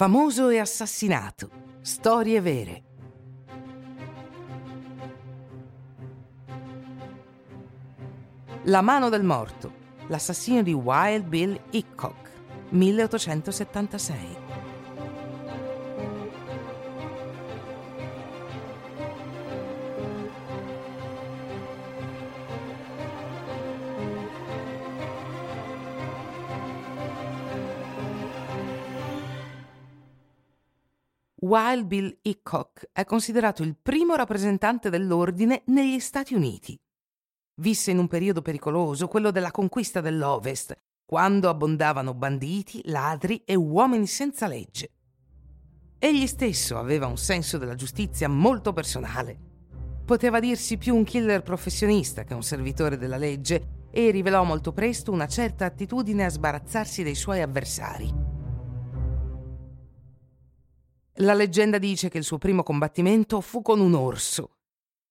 Famoso 0.00 0.48
e 0.48 0.58
assassinato. 0.58 1.50
Storie 1.82 2.40
vere. 2.40 2.82
La 8.62 8.80
mano 8.80 9.10
del 9.10 9.22
morto. 9.22 9.70
L'assassino 10.06 10.62
di 10.62 10.72
Wild 10.72 11.26
Bill 11.26 11.60
Hickok, 11.68 12.30
1876. 12.70 14.49
Wild 31.50 31.86
Bill 31.86 32.16
Hickok 32.22 32.90
è 32.92 33.04
considerato 33.04 33.64
il 33.64 33.74
primo 33.76 34.14
rappresentante 34.14 34.88
dell'ordine 34.88 35.62
negli 35.66 35.98
Stati 35.98 36.32
Uniti. 36.32 36.78
Visse 37.60 37.90
in 37.90 37.98
un 37.98 38.06
periodo 38.06 38.40
pericoloso, 38.40 39.08
quello 39.08 39.32
della 39.32 39.50
conquista 39.50 40.00
dell'Ovest, 40.00 40.76
quando 41.04 41.48
abbondavano 41.48 42.14
banditi, 42.14 42.82
ladri 42.84 43.42
e 43.44 43.56
uomini 43.56 44.06
senza 44.06 44.46
legge. 44.46 44.90
Egli 45.98 46.28
stesso 46.28 46.78
aveva 46.78 47.08
un 47.08 47.18
senso 47.18 47.58
della 47.58 47.74
giustizia 47.74 48.28
molto 48.28 48.72
personale. 48.72 49.36
Poteva 50.04 50.38
dirsi 50.38 50.78
più 50.78 50.94
un 50.94 51.02
killer 51.02 51.42
professionista 51.42 52.22
che 52.22 52.32
un 52.32 52.44
servitore 52.44 52.96
della 52.96 53.16
legge 53.16 53.88
e 53.90 54.12
rivelò 54.12 54.44
molto 54.44 54.72
presto 54.72 55.10
una 55.10 55.26
certa 55.26 55.64
attitudine 55.64 56.26
a 56.26 56.30
sbarazzarsi 56.30 57.02
dei 57.02 57.16
suoi 57.16 57.42
avversari. 57.42 58.19
La 61.14 61.34
leggenda 61.34 61.78
dice 61.78 62.08
che 62.08 62.18
il 62.18 62.24
suo 62.24 62.38
primo 62.38 62.62
combattimento 62.62 63.40
fu 63.40 63.62
con 63.62 63.80
un 63.80 63.94
orso. 63.94 64.56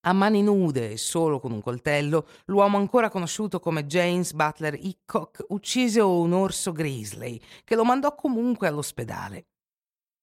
A 0.03 0.13
mani 0.13 0.41
nude 0.41 0.91
e 0.91 0.97
solo 0.97 1.39
con 1.39 1.51
un 1.51 1.61
coltello, 1.61 2.25
l'uomo 2.45 2.77
ancora 2.77 3.09
conosciuto 3.09 3.59
come 3.59 3.85
James 3.85 4.31
Butler 4.31 4.75
Hickok 4.75 5.45
uccise 5.49 5.99
un 5.99 6.31
orso 6.31 6.71
grizzly 6.71 7.39
che 7.65 7.75
lo 7.75 7.83
mandò 7.83 8.15
comunque 8.15 8.67
all'ospedale. 8.67 9.47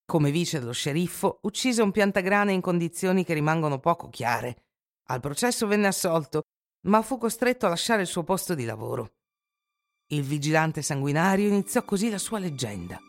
Come 0.03 0.31
vice 0.31 0.59
dello 0.59 0.71
sceriffo, 0.71 1.39
uccise 1.43 1.83
un 1.83 1.91
piantagrane 1.91 2.53
in 2.53 2.61
condizioni 2.61 3.23
che 3.23 3.35
rimangono 3.35 3.77
poco 3.77 4.09
chiare. 4.09 4.63
Al 5.09 5.19
processo 5.19 5.67
venne 5.67 5.87
assolto, 5.87 6.41
ma 6.87 7.01
fu 7.03 7.17
costretto 7.17 7.65
a 7.65 7.69
lasciare 7.69 8.01
il 8.01 8.07
suo 8.07 8.23
posto 8.23 8.55
di 8.55 8.65
lavoro. 8.65 9.11
Il 10.07 10.23
vigilante 10.23 10.81
sanguinario 10.81 11.47
iniziò 11.47 11.83
così 11.83 12.09
la 12.09 12.17
sua 12.17 12.39
leggenda. 12.39 12.99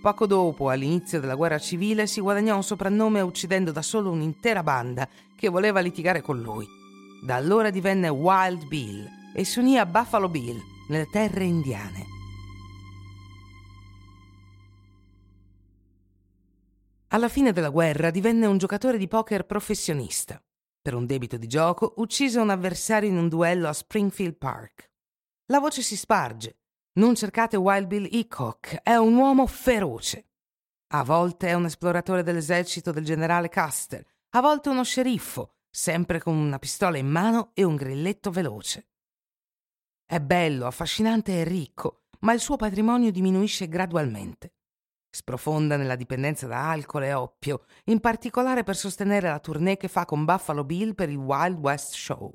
Poco 0.00 0.26
dopo, 0.26 0.70
all'inizio 0.70 1.18
della 1.18 1.34
guerra 1.34 1.58
civile, 1.58 2.06
si 2.06 2.20
guadagnò 2.20 2.54
un 2.54 2.62
soprannome 2.62 3.20
uccidendo 3.20 3.72
da 3.72 3.82
solo 3.82 4.10
un'intera 4.10 4.62
banda 4.62 5.08
che 5.36 5.48
voleva 5.48 5.80
litigare 5.80 6.20
con 6.20 6.40
lui. 6.40 6.66
Da 7.24 7.34
allora 7.34 7.70
divenne 7.70 8.08
Wild 8.08 8.66
Bill 8.66 9.08
e 9.34 9.44
si 9.44 9.58
unì 9.58 9.78
a 9.78 9.86
Buffalo 9.86 10.28
Bill 10.28 10.60
nelle 10.88 11.08
terre 11.10 11.44
indiane. 11.44 12.14
Alla 17.08 17.28
fine 17.28 17.52
della 17.52 17.70
guerra 17.70 18.10
divenne 18.10 18.46
un 18.46 18.58
giocatore 18.58 18.98
di 18.98 19.08
poker 19.08 19.44
professionista. 19.44 20.40
Per 20.80 20.94
un 20.94 21.06
debito 21.06 21.36
di 21.36 21.48
gioco 21.48 21.94
uccise 21.96 22.38
un 22.38 22.50
avversario 22.50 23.08
in 23.08 23.16
un 23.16 23.28
duello 23.28 23.68
a 23.68 23.72
Springfield 23.72 24.36
Park. 24.36 24.90
La 25.46 25.58
voce 25.58 25.82
si 25.82 25.96
sparge 25.96 26.58
non 26.96 27.14
cercate 27.14 27.56
Wild 27.56 27.86
Bill 27.86 28.08
Hickok, 28.10 28.80
è 28.82 28.96
un 28.96 29.16
uomo 29.16 29.46
feroce. 29.46 30.28
A 30.94 31.04
volte 31.04 31.48
è 31.48 31.52
un 31.52 31.66
esploratore 31.66 32.22
dell'esercito 32.22 32.90
del 32.90 33.04
generale 33.04 33.50
Custer, 33.50 34.04
a 34.30 34.40
volte 34.40 34.70
uno 34.70 34.82
sceriffo, 34.82 35.56
sempre 35.68 36.20
con 36.20 36.34
una 36.34 36.58
pistola 36.58 36.96
in 36.96 37.08
mano 37.08 37.50
e 37.54 37.64
un 37.64 37.76
grilletto 37.76 38.30
veloce. 38.30 38.88
È 40.06 40.20
bello, 40.20 40.66
affascinante 40.66 41.40
e 41.40 41.44
ricco, 41.44 42.04
ma 42.20 42.32
il 42.32 42.40
suo 42.40 42.56
patrimonio 42.56 43.10
diminuisce 43.10 43.68
gradualmente. 43.68 44.54
Sprofonda 45.10 45.76
nella 45.76 45.96
dipendenza 45.96 46.46
da 46.46 46.70
alcol 46.70 47.04
e 47.04 47.12
oppio, 47.12 47.64
in 47.84 48.00
particolare 48.00 48.62
per 48.62 48.76
sostenere 48.76 49.28
la 49.28 49.40
tournée 49.40 49.76
che 49.76 49.88
fa 49.88 50.04
con 50.04 50.24
Buffalo 50.24 50.64
Bill 50.64 50.94
per 50.94 51.10
il 51.10 51.16
Wild 51.16 51.58
West 51.58 51.92
Show. 51.92 52.32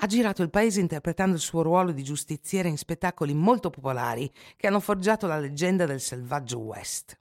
Ha 0.00 0.06
girato 0.06 0.42
il 0.42 0.50
paese 0.50 0.80
interpretando 0.80 1.36
il 1.36 1.40
suo 1.40 1.62
ruolo 1.62 1.92
di 1.92 2.02
giustiziere 2.02 2.68
in 2.68 2.76
spettacoli 2.76 3.32
molto 3.32 3.70
popolari 3.70 4.30
che 4.56 4.66
hanno 4.66 4.80
forgiato 4.80 5.26
la 5.26 5.38
leggenda 5.38 5.86
del 5.86 6.00
selvaggio 6.00 6.58
West. 6.58 7.18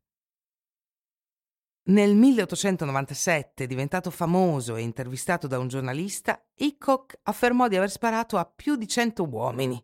Nel 1.86 2.16
1897, 2.16 3.68
diventato 3.68 4.10
famoso 4.10 4.76
e 4.76 4.82
intervistato 4.82 5.48
da 5.48 5.60
un 5.60 5.68
giornalista, 5.68 6.42
Hickok 6.56 7.20
affermò 7.24 7.68
di 7.68 7.76
aver 7.76 7.92
sparato 7.92 8.38
a 8.38 8.46
più 8.46 8.76
di 8.76 8.88
cento 8.88 9.24
uomini. 9.24 9.84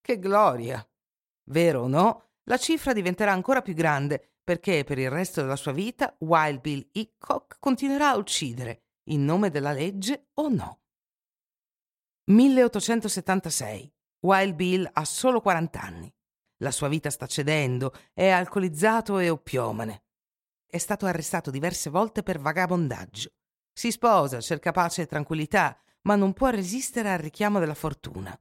Che 0.00 0.18
gloria! 0.18 0.86
Vero 1.44 1.82
o 1.82 1.88
no, 1.88 2.32
la 2.44 2.58
cifra 2.58 2.92
diventerà 2.92 3.32
ancora 3.32 3.62
più 3.62 3.74
grande 3.74 4.34
perché 4.44 4.84
per 4.84 4.98
il 4.98 5.10
resto 5.10 5.40
della 5.40 5.56
sua 5.56 5.72
vita 5.72 6.14
Wild 6.18 6.60
Bill 6.60 6.88
Hickok 6.92 7.56
continuerà 7.60 8.10
a 8.10 8.16
uccidere, 8.16 8.82
in 9.10 9.24
nome 9.24 9.48
della 9.48 9.72
legge 9.72 10.30
o 10.34 10.48
no. 10.48 10.80
1876. 12.30 13.92
Wild 14.20 14.54
Bill 14.54 14.88
ha 14.92 15.04
solo 15.04 15.40
40 15.40 15.80
anni. 15.80 16.14
La 16.58 16.70
sua 16.70 16.88
vita 16.88 17.10
sta 17.10 17.26
cedendo, 17.26 17.92
è 18.12 18.28
alcolizzato 18.28 19.18
e 19.18 19.30
oppiomane. 19.30 20.04
È 20.64 20.78
stato 20.78 21.06
arrestato 21.06 21.50
diverse 21.50 21.90
volte 21.90 22.22
per 22.22 22.38
vagabondaggio. 22.38 23.32
Si 23.72 23.90
sposa, 23.90 24.40
cerca 24.40 24.70
pace 24.70 25.02
e 25.02 25.06
tranquillità, 25.06 25.76
ma 26.02 26.14
non 26.14 26.32
può 26.32 26.50
resistere 26.50 27.10
al 27.10 27.18
richiamo 27.18 27.58
della 27.58 27.74
fortuna. 27.74 28.38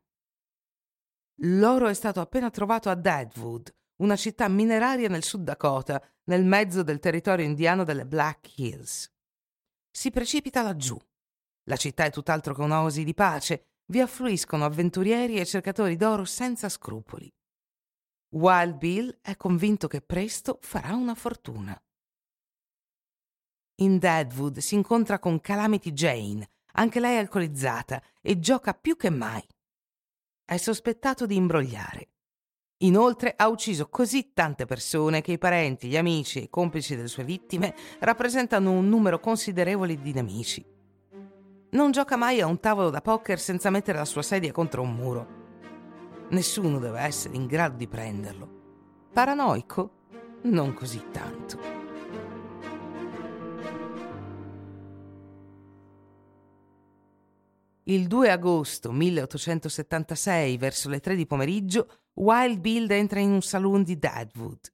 L'oro 1.44 1.88
è 1.88 1.94
stato 1.94 2.20
appena 2.20 2.52
trovato 2.52 2.90
a 2.90 2.96
Deadwood, 2.96 3.74
una 4.02 4.18
città 4.18 4.48
mineraria 4.50 5.08
nel 5.08 5.24
Sud 5.24 5.44
Dakota, 5.44 6.00
nel 6.26 6.46
mezzo 6.46 6.84
del 6.84 7.00
territorio 7.00 7.46
indiano 7.46 7.84
delle 7.84 8.06
Black 8.06 8.58
Hills. 8.58 9.12
Si 9.90 10.12
precipita 10.12 10.62
laggiù. 10.62 11.00
La 11.64 11.76
città 11.76 12.04
è 12.06 12.12
tutt'altro 12.12 12.54
che 12.54 12.62
un'oasi 12.62 13.04
di 13.04 13.14
pace 13.14 13.69
vi 13.90 14.00
affluiscono 14.00 14.66
avventurieri 14.66 15.40
e 15.40 15.46
cercatori 15.46 15.96
d'oro 15.96 16.26
senza 16.26 16.70
scrupoli. 16.70 17.32
Wild 18.36 18.78
Bill 18.78 19.18
è 19.22 19.36
convinto 19.36 19.88
che 19.88 20.02
presto 20.02 20.60
farà 20.62 20.94
una 20.94 21.16
fortuna. 21.16 21.80
In 23.82 23.98
Deadwood 23.98 24.60
si 24.60 24.76
incontra 24.76 25.20
con 25.20 25.40
Calamity 25.40 25.92
Jane, 25.94 26.50
anche 26.74 27.00
lei 27.00 27.18
alcolizzata, 27.18 28.02
e 28.22 28.40
gioca 28.40 28.74
più 28.74 28.96
che 28.96 29.10
mai. 29.10 29.44
È 30.46 30.58
sospettato 30.58 31.26
di 31.26 31.36
imbrogliare. 31.36 32.10
Inoltre 32.82 33.34
ha 33.36 33.48
ucciso 33.48 33.90
così 33.90 34.34
tante 34.34 34.66
persone 34.66 35.22
che 35.22 35.34
i 35.34 35.38
parenti, 35.38 35.88
gli 35.88 35.98
amici 35.98 36.40
e 36.40 36.44
i 36.44 36.50
complici 36.50 36.96
delle 36.96 37.08
sue 37.08 37.24
vittime 37.24 37.76
rappresentano 38.00 38.72
un 38.72 38.88
numero 38.88 39.20
considerevole 39.20 40.00
di 40.00 40.14
nemici. 40.14 40.79
Non 41.72 41.92
gioca 41.92 42.16
mai 42.16 42.42
a 42.42 42.48
un 42.48 42.60
tavolo 42.60 42.90
da 42.90 43.00
poker 43.00 43.40
senza 43.40 43.70
mettere 43.70 44.00
la 44.00 44.06
sua 44.06 44.24
sedia 44.24 44.52
contro 44.52 44.82
un 44.82 44.96
muro. 44.96 45.28
Nessuno 46.30 46.80
deve 46.80 47.00
essere 47.02 47.36
in 47.36 47.46
grado 47.46 47.78
di 47.78 47.88
prenderlo. 47.88 49.08
Paranoico? 49.14 49.92
Non 50.44 50.74
così 50.74 51.04
tanto. 51.12 51.60
Il 57.84 58.08
2 58.08 58.32
agosto 58.32 58.92
1876, 58.92 60.58
verso 60.58 60.90
le 60.90 61.00
3 61.00 61.16
di 61.16 61.28
pomeriggio, 61.28 61.88
Wild 62.14 62.60
Bill 62.60 62.90
entra 62.90 63.20
in 63.20 63.32
un 63.32 63.42
saloon 63.42 63.84
di 63.84 63.98
Deadwood. 64.00 64.74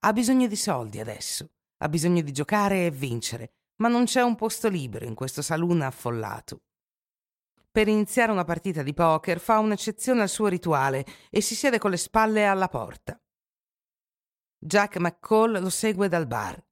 Ha 0.00 0.12
bisogno 0.12 0.48
di 0.48 0.56
soldi 0.56 0.98
adesso, 0.98 1.50
ha 1.78 1.88
bisogno 1.88 2.20
di 2.20 2.32
giocare 2.32 2.86
e 2.86 2.90
vincere, 2.90 3.52
ma 3.82 3.88
non 3.88 4.04
c'è 4.04 4.22
un 4.22 4.36
posto 4.36 4.68
libero 4.68 5.06
in 5.06 5.16
questo 5.16 5.42
saloon 5.42 5.82
affollato. 5.82 6.62
Per 7.68 7.88
iniziare 7.88 8.30
una 8.30 8.44
partita 8.44 8.84
di 8.84 8.94
poker 8.94 9.40
fa 9.40 9.58
un'eccezione 9.58 10.22
al 10.22 10.28
suo 10.28 10.46
rituale 10.46 11.04
e 11.30 11.40
si 11.40 11.56
siede 11.56 11.78
con 11.78 11.90
le 11.90 11.96
spalle 11.96 12.46
alla 12.46 12.68
porta. 12.68 13.20
Jack 14.56 14.98
McCall 14.98 15.60
lo 15.60 15.68
segue 15.68 16.06
dal 16.08 16.28
bar. 16.28 16.64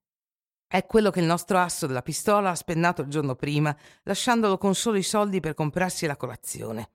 È 0.69 0.87
quello 0.87 1.11
che 1.11 1.19
il 1.19 1.27
nostro 1.27 1.59
asso 1.59 1.89
della 1.89 2.03
pistola 2.03 2.51
ha 2.51 2.55
spennato 2.55 3.03
il 3.03 3.09
giorno 3.09 3.35
prima, 3.35 3.77
lasciandolo 4.05 4.57
con 4.57 4.77
solo 4.77 4.97
i 4.97 5.03
soldi 5.03 5.41
per 5.41 5.55
comprarsi 5.55 6.07
la 6.07 6.17
colazione. 6.17 6.93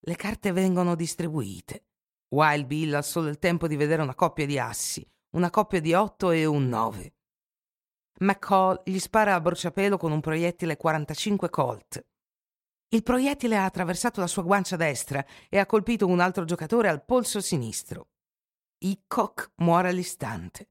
Le 0.00 0.16
carte 0.16 0.52
vengono 0.52 0.94
distribuite. 0.94 1.84
Wild 2.28 2.64
Bill 2.64 2.94
ha 2.94 3.02
solo 3.02 3.28
il 3.28 3.38
tempo 3.38 3.68
di 3.68 3.76
vedere 3.76 4.00
una 4.00 4.14
coppia 4.14 4.46
di 4.46 4.58
assi, 4.58 5.06
una 5.32 5.50
coppia 5.50 5.80
di 5.80 5.92
otto 5.92 6.30
e 6.30 6.46
un 6.46 6.66
nove. 6.66 7.12
McCall 8.20 8.80
gli 8.84 8.98
spara 8.98 9.34
a 9.34 9.40
bruciapelo 9.40 9.96
con 9.96 10.12
un 10.12 10.20
proiettile 10.20 10.76
45 10.76 11.50
Colt. 11.50 12.04
Il 12.88 13.02
proiettile 13.02 13.56
ha 13.56 13.64
attraversato 13.64 14.20
la 14.20 14.28
sua 14.28 14.42
guancia 14.42 14.76
destra 14.76 15.24
e 15.48 15.58
ha 15.58 15.66
colpito 15.66 16.06
un 16.06 16.20
altro 16.20 16.44
giocatore 16.44 16.88
al 16.88 17.04
polso 17.04 17.40
sinistro. 17.40 18.10
Hickok 18.78 19.52
muore 19.56 19.88
all'istante. 19.88 20.68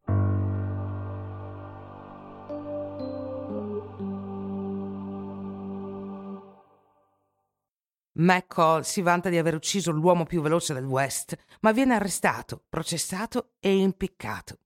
McCall 8.15 8.81
si 8.81 9.01
vanta 9.01 9.27
di 9.27 9.37
aver 9.37 9.55
ucciso 9.55 9.91
l'uomo 9.91 10.23
più 10.23 10.41
veloce 10.41 10.73
del 10.73 10.85
West, 10.85 11.35
ma 11.61 11.71
viene 11.73 11.95
arrestato, 11.95 12.63
processato 12.69 13.53
e 13.59 13.75
impiccato. 13.75 14.59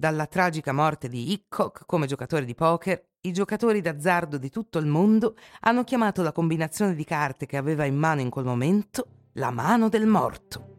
Dalla 0.00 0.26
tragica 0.26 0.72
morte 0.72 1.08
di 1.08 1.32
Hickok 1.32 1.82
come 1.84 2.06
giocatore 2.06 2.44
di 2.44 2.54
poker, 2.54 3.04
i 3.22 3.32
giocatori 3.32 3.80
d'azzardo 3.80 4.38
di 4.38 4.48
tutto 4.48 4.78
il 4.78 4.86
mondo 4.86 5.34
hanno 5.62 5.82
chiamato 5.82 6.22
la 6.22 6.30
combinazione 6.30 6.94
di 6.94 7.02
carte 7.02 7.46
che 7.46 7.56
aveva 7.56 7.84
in 7.84 7.96
mano 7.96 8.20
in 8.20 8.30
quel 8.30 8.44
momento 8.44 9.08
la 9.32 9.50
mano 9.50 9.88
del 9.88 10.06
morto. 10.06 10.77